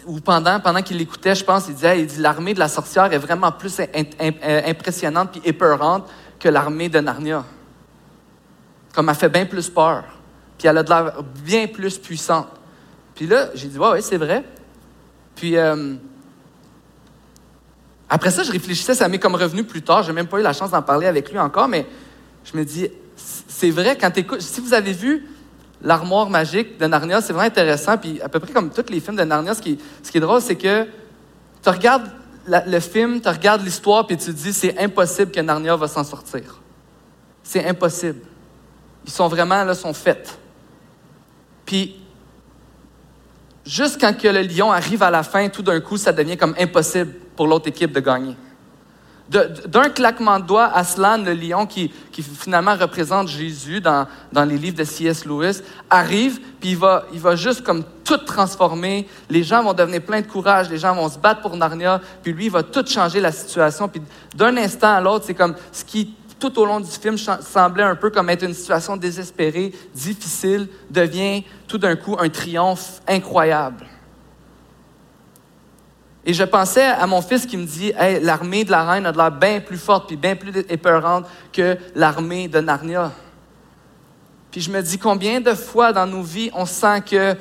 [0.05, 3.11] ou pendant, pendant qu'il l'écoutait, je pense, il disait, il dit, l'armée de la sorcière
[3.11, 3.81] est vraiment plus
[4.19, 6.07] impressionnante et épeurante
[6.39, 7.43] que l'armée de Narnia.
[8.93, 10.03] Comme elle fait bien plus peur.
[10.57, 12.47] Puis elle a de l'air bien plus puissante.
[13.15, 14.43] Puis là, j'ai dit, ouais, ouais, c'est vrai.
[15.35, 15.95] Puis euh,
[18.09, 20.03] après ça, je réfléchissais, ça m'est comme revenu plus tard.
[20.03, 21.87] J'ai même pas eu la chance d'en parler avec lui encore, mais
[22.45, 25.27] je me dis, c'est vrai, quand écoutes, si vous avez vu
[25.83, 27.97] l'armoire magique de Narnia, c'est vraiment intéressant.
[27.97, 30.41] Puis à peu près comme tous les films de Narnia, ce qui, ce est drôle,
[30.41, 30.85] c'est que
[31.63, 32.09] tu regardes
[32.47, 36.03] le film, tu regardes l'histoire, puis tu te dis, c'est impossible que Narnia va s'en
[36.03, 36.59] sortir.
[37.41, 38.19] C'est impossible.
[39.05, 40.37] Ils sont vraiment, là, sont faits.
[41.65, 41.95] Puis,
[43.65, 46.55] juste quand que le lion arrive à la fin, tout d'un coup, ça devient comme
[46.59, 48.35] impossible pour l'autre équipe de gagner.
[49.29, 54.05] D'un claquement de doigts, Aslan, le lion qui, finalement représente Jésus dans,
[54.45, 55.25] les livres de C.S.
[55.25, 59.07] Lewis, arrive, puis il va, il va juste comme tout transformer.
[59.29, 62.33] Les gens vont devenir pleins de courage, les gens vont se battre pour Narnia, puis
[62.33, 63.87] lui, il va tout changer la situation.
[63.87, 64.01] Puis
[64.35, 67.95] d'un instant à l'autre, c'est comme ce qui, tout au long du film, semblait un
[67.95, 73.85] peu comme être une situation désespérée, difficile, devient tout d'un coup un triomphe incroyable.
[76.25, 79.11] Et je pensais à mon fils qui me dit hey, l'armée de la reine a
[79.11, 83.11] de l'air bien plus forte puis bien plus épeurante que l'armée de Narnia.
[84.51, 87.35] Puis je me dis combien de fois dans nos vies on sent que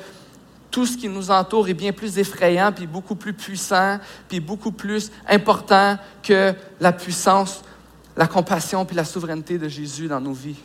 [0.73, 4.71] tout ce qui nous entoure est bien plus effrayant, puis beaucoup plus puissant, puis beaucoup
[4.71, 7.61] plus important que la puissance,
[8.17, 10.57] la compassion, puis la souveraineté de Jésus dans nos vies?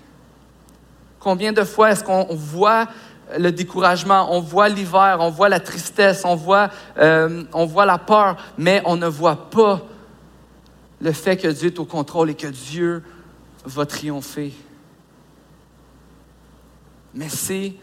[1.21, 2.89] Combien de fois est-ce qu'on voit
[3.37, 7.99] le découragement, on voit l'hiver, on voit la tristesse, on voit, euh, on voit la
[7.99, 9.83] peur, mais on ne voit pas
[11.01, 13.03] le fait que Dieu est au contrôle et que Dieu
[13.65, 14.53] va triompher.
[17.15, 17.75] Mais c'est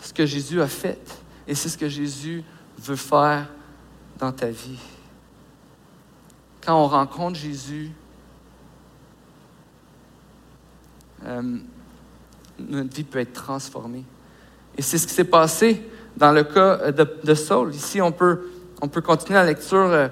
[0.00, 1.00] ce que Jésus a fait
[1.46, 2.44] et c'est ce que Jésus
[2.78, 3.48] veut faire
[4.18, 4.78] dans ta vie.
[6.64, 7.90] Quand on rencontre Jésus,
[11.24, 11.58] euh,
[12.58, 14.04] notre vie peut être transformée.
[14.76, 15.82] Et c'est ce qui s'est passé
[16.16, 17.74] dans le cas de, Saul.
[17.74, 20.08] Ici, on peut, on peut continuer la lecture euh,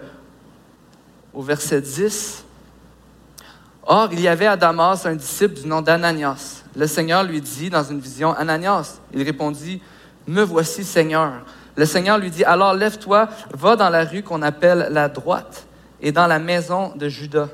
[1.33, 2.45] au verset 10.
[3.85, 6.63] Or, il y avait à Damas un disciple du nom d'Ananias.
[6.77, 9.01] Le Seigneur lui dit dans une vision, Ananias.
[9.13, 9.83] Il répondit,
[10.27, 11.33] Me voici, Seigneur.
[11.77, 15.67] Le Seigneur lui dit, Alors lève-toi, va dans la rue qu'on appelle la droite
[16.01, 17.49] et dans la maison de Judas.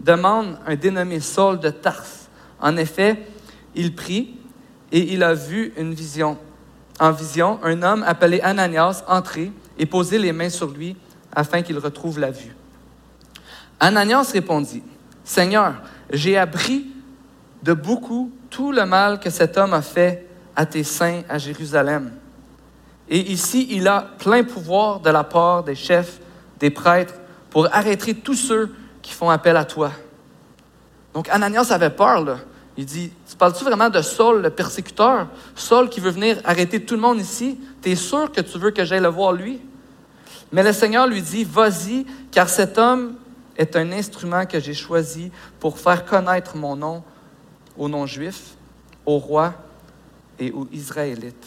[0.00, 2.28] Demande un dénommé Saul de Tarse.
[2.60, 3.26] En effet,
[3.74, 4.38] il prit
[4.94, 6.38] et il a vu une vision.
[7.00, 10.96] En vision, un homme appelé Ananias entrer et poser les mains sur lui
[11.34, 12.54] afin qu'il retrouve la vue.
[13.80, 14.84] Ananias répondit,
[15.24, 15.74] Seigneur,
[16.12, 16.86] j'ai appris
[17.64, 22.12] de beaucoup tout le mal que cet homme a fait à tes saints à Jérusalem.
[23.08, 26.20] Et ici, il a plein pouvoir de la part des chefs,
[26.60, 27.14] des prêtres,
[27.50, 29.90] pour arrêter tous ceux qui font appel à toi.
[31.14, 32.38] Donc Ananias avait peur, là.
[32.76, 35.28] Il dit, tu parles-tu vraiment de Saul, le persécuteur?
[35.54, 37.60] Saul qui veut venir arrêter tout le monde ici?
[37.82, 39.60] Tu es sûr que tu veux que j'aille le voir lui?
[40.50, 43.14] Mais le Seigneur lui dit, vas-y, car cet homme
[43.56, 47.04] est un instrument que j'ai choisi pour faire connaître mon nom
[47.78, 48.56] aux non-juifs,
[49.06, 49.54] aux rois
[50.38, 51.46] et aux Israélites.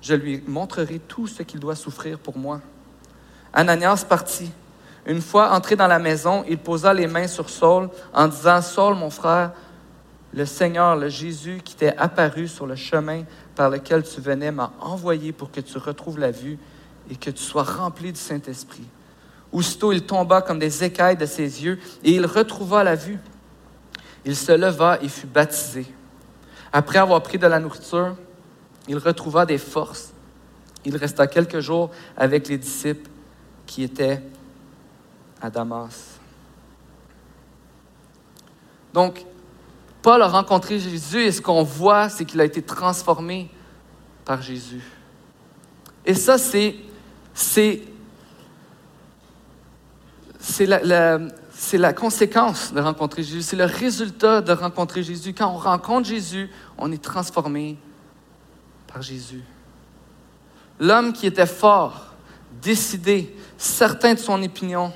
[0.00, 2.60] Je lui montrerai tout ce qu'il doit souffrir pour moi.
[3.52, 4.50] Ananias partit.
[5.04, 8.94] Une fois entré dans la maison, il posa les mains sur Saul en disant, Saul,
[8.94, 9.52] mon frère,
[10.34, 14.72] le Seigneur, le Jésus qui t'est apparu sur le chemin par lequel tu venais, m'a
[14.80, 16.58] envoyé pour que tu retrouves la vue
[17.10, 18.86] et que tu sois rempli du Saint-Esprit.
[19.52, 23.18] Aussitôt, il tomba comme des écailles de ses yeux et il retrouva la vue.
[24.24, 25.86] Il se leva et fut baptisé.
[26.72, 28.16] Après avoir pris de la nourriture,
[28.88, 30.12] il retrouva des forces.
[30.84, 33.10] Il resta quelques jours avec les disciples
[33.66, 34.22] qui étaient
[35.40, 36.18] à Damas.
[38.94, 39.24] Donc,
[40.02, 43.48] Paul a rencontré Jésus et ce qu'on voit, c'est qu'il a été transformé
[44.24, 44.82] par Jésus.
[46.04, 46.74] Et ça, c'est,
[51.72, 55.32] la conséquence de rencontrer Jésus, c'est le résultat de rencontrer Jésus.
[55.32, 57.78] Quand on rencontre Jésus, on est transformé
[58.92, 59.42] par Jésus.
[60.80, 62.14] L'homme qui était fort,
[62.60, 64.92] décidé, certain de son opinion,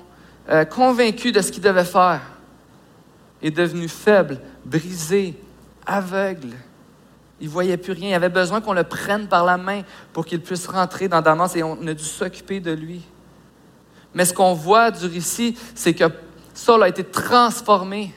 [0.48, 2.22] euh, convaincu de ce qu'il devait faire,
[3.46, 5.34] est devenu faible, brisé,
[5.84, 6.50] aveugle.
[7.40, 8.10] Il voyait plus rien.
[8.10, 9.82] Il avait besoin qu'on le prenne par la main
[10.12, 13.02] pour qu'il puisse rentrer dans Damas et on a dû s'occuper de lui.
[14.14, 16.04] Mais ce qu'on voit du récit, c'est que
[16.54, 18.14] Saul a été transformé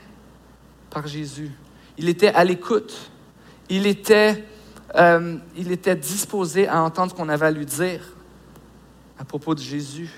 [0.89, 1.52] par Jésus.
[1.98, 3.12] Il était à l'écoute.
[3.70, 4.46] Il était,
[4.96, 8.02] euh, il était disposé à entendre ce qu'on avait à lui dire.
[9.20, 10.10] à propos de Jésus.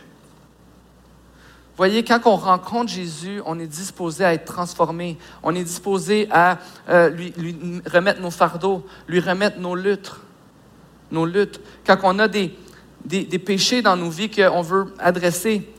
[1.78, 5.18] Voyez, quand on rencontre Jésus, on est disposé à être transformé.
[5.42, 7.34] On est disposé à euh, lui,
[7.92, 10.12] remettre nos fardeaux, lui remettre nos luttes.
[11.12, 11.62] Nos luttes.
[11.86, 12.56] Quand on a des,
[13.06, 15.70] des, péchés dans nos vies qu'on veut adresser,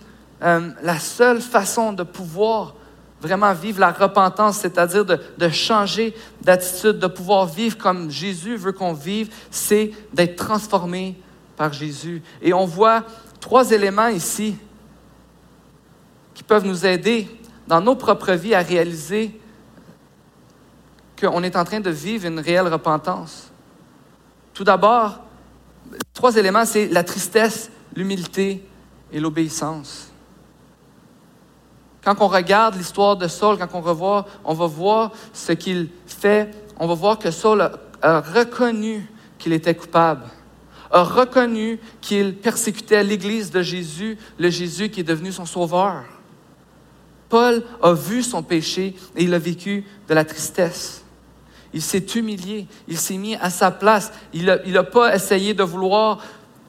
[0.43, 2.75] euh, la seule façon de pouvoir
[3.21, 8.73] vraiment vivre la repentance, c'est-à-dire de, de, changer d'attitude, de pouvoir vivre comme Jésus veut
[8.73, 11.17] qu'on vive, c'est d'être transformé
[11.57, 12.23] par Jésus.
[12.41, 13.05] Et on voit
[13.41, 14.57] trois éléments ici
[16.35, 17.29] qui peuvent nous aider
[17.67, 19.39] dans nos propres vies à réaliser
[21.21, 23.51] qu'on est en train de vivre une réelle repentance.
[24.55, 25.21] Tout d'abord,
[26.13, 28.67] trois éléments, c'est la tristesse, l'humilité
[29.13, 30.09] et l'obéissance.
[32.05, 36.51] Quand on regarde l'histoire de Saul, quand on revoit, on va voir ce qu'il fait,
[36.79, 37.71] on va voir que Saul
[38.03, 40.25] a reconnu qu'il était coupable,
[40.91, 46.03] a reconnu qu'il persécutait l'Église de Jésus, le Jésus qui est devenu son sauveur.
[47.33, 51.03] Paul a vu son péché et il a vécu de la tristesse.
[51.73, 54.13] Il s'est humilié, il s'est mis à sa place.
[54.35, 56.19] Il n'a pas essayé de vouloir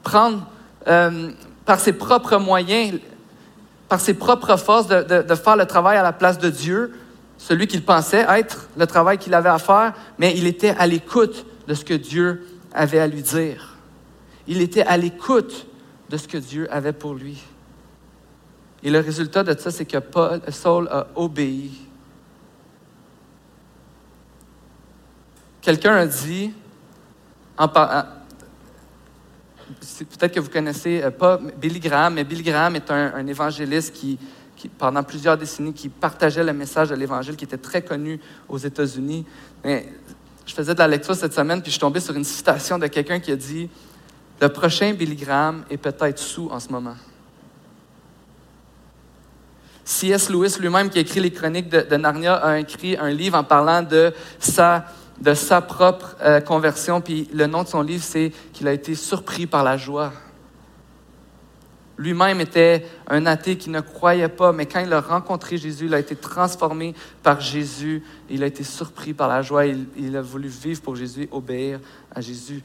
[0.02, 0.48] prendre
[0.88, 1.32] euh,
[1.66, 2.98] par ses propres moyens,
[3.90, 6.94] par ses propres forces, de, faire le travail à la place de Dieu,
[7.36, 11.44] celui qu'il pensait être le travail qu'il avait à faire, mais il était à l'écoute
[11.68, 13.76] de ce que Dieu avait à lui dire.
[14.46, 15.66] Il était à l'écoute
[16.08, 17.42] de ce que Dieu avait pour lui.
[18.84, 21.72] Et le résultat de ça, c'est que Paul, Saul a obéi.
[25.62, 26.52] Quelqu'un a dit,
[27.56, 28.12] peut-être
[30.34, 34.18] que vous connaissez euh, pas Billy Graham, mais Billy Graham est un, évangéliste qui,
[34.76, 38.20] pendant plusieurs décennies, qui partageait le message de l'Évangile, qui était très connu
[38.50, 39.24] aux États-Unis.
[39.64, 42.86] Je faisais de la lecture cette semaine, puis je suis tombé sur une citation de
[42.88, 43.70] quelqu'un qui a dit
[44.42, 46.96] Le prochain Billy Graham est peut-être sous en ce moment.
[49.84, 50.30] C.S.
[50.30, 53.82] Lewis lui-même, qui a écrit les chroniques de, Narnia, a écrit un livre en parlant
[53.82, 54.86] de sa,
[55.20, 57.00] de sa propre euh, conversion.
[57.00, 60.12] Puis le nom de son livre, c'est qu'il a été surpris par la joie.
[61.96, 65.94] Lui-même était un athée qui ne croyait pas, mais quand il a rencontré Jésus, il
[65.94, 68.02] a été transformé par Jésus.
[68.30, 69.66] Il a été surpris par la joie.
[69.66, 71.78] Il, il a voulu vivre pour Jésus, obéir
[72.12, 72.62] à Jésus.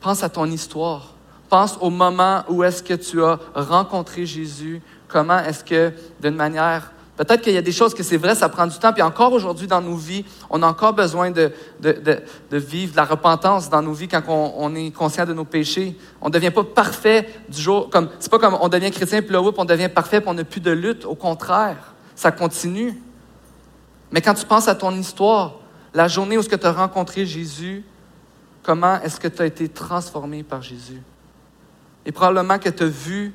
[0.00, 1.14] Pense à ton histoire.
[1.48, 6.92] Pense au moment où est-ce que tu as rencontré Jésus, comment est-ce que, d'une manière,
[7.16, 9.32] peut-être qu'il y a des choses que c'est vrai, ça prend du temps, puis encore
[9.32, 11.52] aujourd'hui dans nos vies, on a encore besoin de,
[12.52, 15.96] vivre de la repentance dans nos vies quand on, est conscient de nos péchés.
[16.20, 19.32] On ne devient pas parfait du jour, comme, c'est pas comme on devient chrétien, puis
[19.32, 21.04] là, on devient parfait, puis on n'a plus de lutte.
[21.04, 22.94] Au contraire, ça continue.
[24.12, 25.56] Mais quand tu penses à ton histoire,
[25.94, 27.84] la journée où tu as rencontré Jésus,
[28.62, 31.02] comment est-ce que tu as été transformé par Jésus?
[32.06, 33.34] Et probablement que tu as vu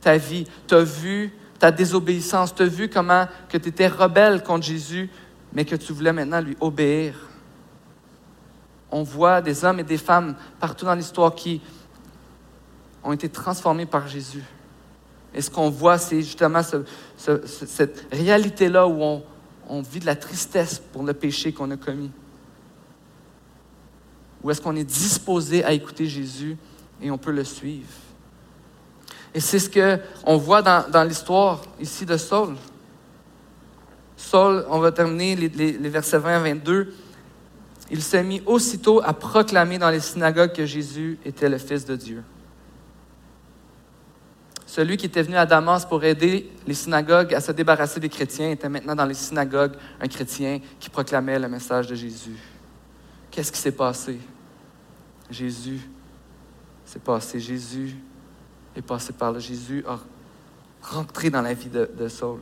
[0.00, 4.42] ta vie, tu as vu ta désobéissance, tu as vu comment que tu étais rebelle
[4.42, 5.10] contre Jésus,
[5.52, 7.14] mais que tu voulais maintenant lui obéir.
[8.90, 11.60] On voit des hommes et des femmes partout dans l'histoire qui
[13.04, 14.42] ont été transformés par Jésus.
[15.34, 16.62] Et ce qu'on voit, c'est justement
[17.16, 19.22] cette réalité-là où on,
[19.68, 22.10] on vit de la tristesse pour le péché qu'on a commis.
[24.42, 26.56] Où est-ce qu'on est disposé à écouter Jésus
[27.00, 27.86] et on peut le suivre?
[29.34, 32.56] Et c'est ce qu'on voit dans, l'histoire ici de Saul.
[34.16, 36.94] Saul, on va terminer les, versets 20 à 22.
[37.92, 41.96] Il s'est mis aussitôt à proclamer dans les synagogues que Jésus était le Fils de
[41.96, 42.22] Dieu.
[44.66, 48.52] Celui qui était venu à Damas pour aider les synagogues à se débarrasser des chrétiens
[48.52, 52.36] était maintenant dans les synagogues un chrétien qui proclamait le message de Jésus.
[53.32, 54.20] Qu'est-ce qui s'est passé?
[55.28, 55.80] Jésus
[56.84, 57.40] s'est passé.
[57.40, 57.96] Jésus
[58.82, 59.38] passé par.
[59.38, 59.98] Jésus a
[60.82, 62.40] rentré dans la vie de, Saul.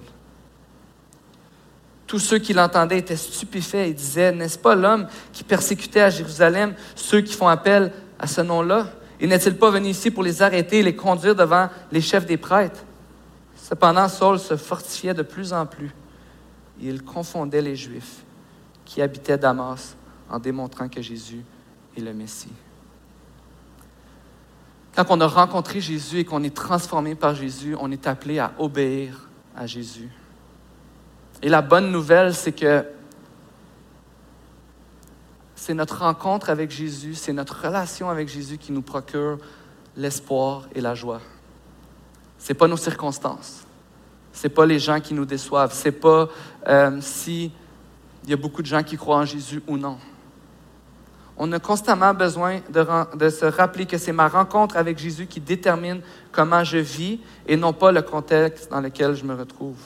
[2.07, 6.75] Tous ceux qui l'entendaient étaient stupéfaits et disaient, n'est-ce pas l'homme qui persécutait à Jérusalem
[6.95, 8.87] ceux qui font appel à ce nom-là?
[9.21, 12.37] Et n'est-il pas venu ici pour les arrêter et les conduire devant les chefs des
[12.37, 12.85] prêtres?
[13.57, 15.93] Cependant, Saul se fortifiait de plus en plus
[16.81, 18.25] il confondait les Juifs
[18.85, 19.97] qui habitaient Damas
[20.31, 21.43] en démontrant que Jésus
[21.97, 22.53] est le Messie.
[24.99, 28.51] Quand on a rencontré Jésus et qu'on est transformé par Jésus, on est appelé à
[28.59, 30.09] obéir à Jésus.
[31.41, 32.85] Et la bonne nouvelle, c'est que
[35.55, 39.39] c'est notre rencontre avec Jésus, c'est notre relation avec Jésus qui nous procure
[39.97, 41.21] l'espoir et la joie.
[42.37, 43.63] Ce n'est pas nos circonstances.
[44.33, 45.73] Ce n'est pas les gens qui nous déçoivent.
[45.73, 46.29] Ce n'est pas
[46.67, 47.53] euh, si
[48.25, 49.97] il y a beaucoup de gens qui croient en Jésus ou non.
[51.41, 56.01] On a constamment besoin de, se rappeler que c'est ma rencontre avec Jésus qui détermine
[56.33, 59.77] comment je vis et non pas le contexte dans lequel je me retrouve.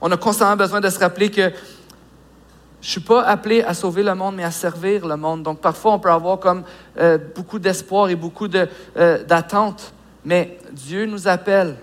[0.00, 4.02] On a constamment besoin de se rappeler que je ne suis pas appelé à sauver
[4.02, 5.44] le monde, mais à servir le monde.
[5.44, 6.64] Donc parfois, on peut avoir comme
[6.98, 8.48] euh, beaucoup d'espoir et beaucoup
[8.96, 9.94] euh, d'attente,
[10.24, 11.76] mais Dieu nous appelle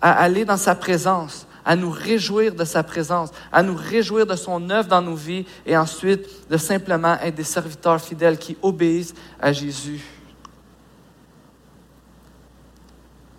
[0.00, 4.36] à aller dans sa présence, à nous réjouir de sa présence, à nous réjouir de
[4.36, 9.14] son œuvre dans nos vies et ensuite de simplement être des serviteurs fidèles qui obéissent
[9.40, 10.02] à Jésus.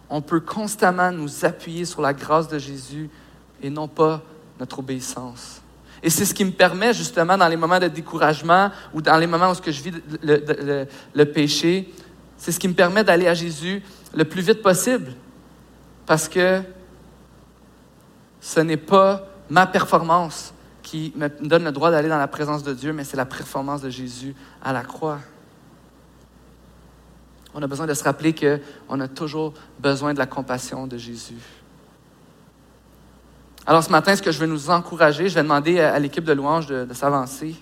[0.09, 3.09] On peut constamment nous appuyer sur la grâce de Jésus
[3.61, 4.21] et non pas
[4.59, 5.61] notre obéissance.
[6.03, 9.25] Et c'est ce qui me permet justement dans les moments de découragement ou dans les
[9.25, 11.91] moments où je vis le, péché,
[12.37, 13.81] c'est ce qui me permet d'aller à Jésus
[14.13, 15.13] le plus vite possible.
[16.05, 16.61] Parce que
[18.43, 22.73] ce n'est pas ma performance qui me donne le droit d'aller dans la présence de
[22.73, 25.19] Dieu, mais c'est la performance de Jésus à la croix.
[27.53, 31.37] On a besoin de se rappeler qu'on a toujours besoin de la compassion de Jésus.
[33.65, 36.33] Alors ce matin, ce que je veux nous encourager, je vais demander à, l'équipe de
[36.33, 37.55] louange de, s'avancer.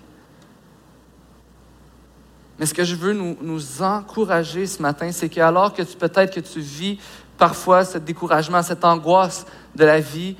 [2.58, 6.40] Mais ce que je veux nous, nous encourager ce matin, c'est que tu peut-être que
[6.40, 6.98] tu vis
[7.38, 10.36] parfois ce découragement, cette angoisse de la vie,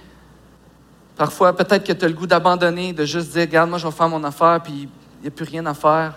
[1.17, 3.93] parfois peut-être que tu as le goût d'abandonner, de juste dire, regarde, moi je vais
[3.93, 4.89] faire mon affaire, puis
[5.19, 6.15] il n'y a plus rien à faire.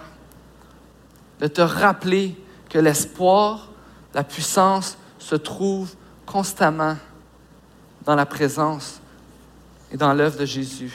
[1.40, 2.36] De te rappeler
[2.70, 3.70] que l'espoir,
[4.14, 5.94] la puissance se trouve
[6.26, 6.98] constamment
[8.06, 9.02] dans la présence
[9.92, 10.94] et dans l'œuvre de Jésus.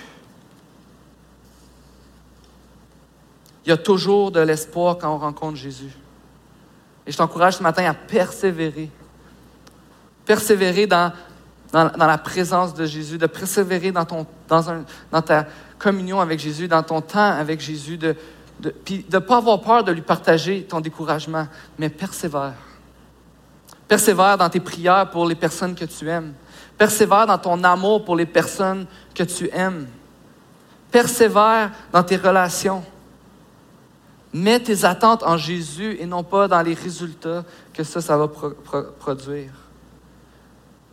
[3.64, 5.92] Il y a toujours de l'espoir quand on rencontre Jésus.
[7.06, 8.90] Et je t'encourage ce matin à persévérer.
[10.24, 11.12] Persévérer dans,
[11.72, 14.04] dans, la présence de Jésus, de persévérer dans,
[15.22, 15.46] ta
[15.78, 18.16] communion avec Jésus, dans ton temps avec Jésus, de
[18.62, 21.46] ne pas avoir peur de lui partager ton découragement,
[21.78, 22.54] mais persévère.
[23.88, 26.32] Persévère dans tes prières pour les personnes que tu aimes.
[26.78, 29.86] Persévère dans ton amour pour les personnes que tu aimes.
[30.90, 32.84] Persévère dans tes relations.
[34.32, 38.28] Mets tes attentes en Jésus et non pas dans les résultats que ça, ça va
[38.28, 39.52] produire.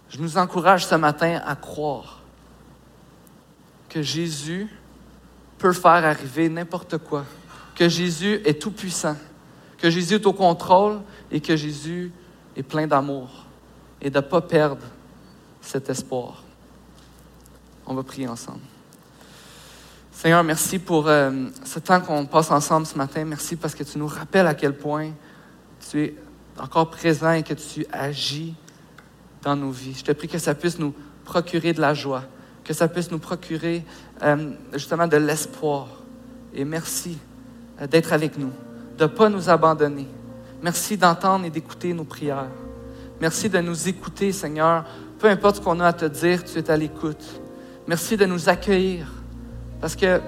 [0.10, 2.22] Je nous encourage ce matin à croire
[3.90, 4.68] que Jésus
[5.58, 7.26] peut faire arriver n'importe quoi,
[7.76, 9.16] que Jésus est tout-puissant,
[9.78, 11.02] que Jésus est au contrôle
[11.32, 12.12] et que Jésus
[12.56, 13.46] est plein d'amour
[14.02, 14.86] et de ne pas perdre
[15.62, 16.44] cet espoir.
[17.86, 18.62] On va prier ensemble.
[20.12, 23.24] Seigneur, merci pour euh, ce temps qu'on passe ensemble ce matin.
[23.24, 25.12] Merci parce que tu nous rappelles à quel point
[25.90, 26.16] tu es
[26.58, 28.56] encore présent et que tu agis
[29.44, 29.96] dans nos vies.
[29.98, 30.94] Je te prie que ça puisse nous
[31.26, 32.24] procurer de la joie,
[32.64, 33.84] que ça puisse nous procurer
[34.24, 35.88] euh, justement de l'espoir.
[36.54, 37.18] Et merci
[37.82, 38.52] euh, d'être avec nous,
[38.98, 40.08] de ne pas nous abandonner.
[40.62, 42.48] Merci d'entendre et d'écouter nos prières.
[43.20, 44.86] Merci de nous écouter, Seigneur,
[45.20, 47.42] peu importe ce qu'on a à te dire, tu es à l'écoute.
[47.88, 49.08] Merci de nous accueillir
[49.80, 50.20] parce que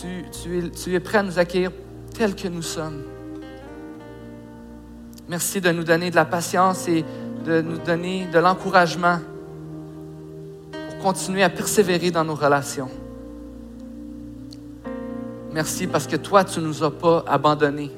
[0.00, 1.72] tu, es, prêt à nous accueillir
[2.14, 3.02] tels que nous sommes.
[5.28, 7.04] Merci de nous donner de la patience et
[7.44, 9.18] de nous donner de l'encouragement
[10.72, 12.88] pour continuer à persévérer dans nos relations.
[15.52, 17.90] Merci parce que toi, tu ne nous as pas abandonnés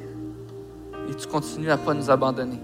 [1.11, 2.59] et tu continues à ne pas nous abandonner.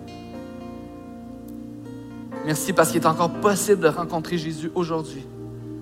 [2.47, 5.27] Merci parce qu'il est encore possible de rencontrer Jésus aujourd'hui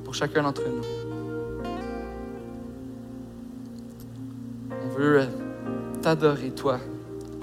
[0.04, 0.82] pour chacun d'entre nous.
[4.84, 5.28] On veut
[6.02, 6.80] t'adorer, toi,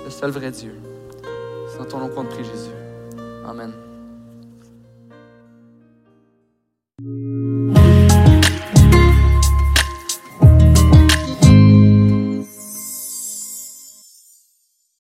[0.04, 0.76] le seul vrai Dieu.
[1.70, 2.83] C'est dans ton nom qu'on Jésus.
[3.44, 3.74] Amen.